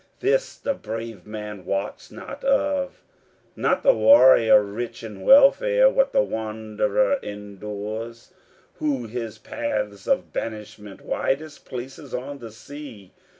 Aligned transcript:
This 0.19 0.57
the 0.57 0.73
brave 0.73 1.27
man 1.27 1.63
wots 1.63 2.09
not 2.09 2.43
of, 2.43 3.03
Not 3.55 3.83
the 3.83 3.93
warrior 3.93 4.63
rich 4.63 5.03
in 5.03 5.21
welfare 5.21 5.91
what 5.91 6.11
the 6.11 6.23
wanderer 6.23 7.19
endures, 7.21 8.33
Who 8.77 9.05
his 9.05 9.37
paths 9.37 10.07
of 10.07 10.33
banishment, 10.33 11.01
widest 11.01 11.65
places 11.65 12.15
on 12.15 12.39
the 12.39 12.51
sea. 12.51 13.11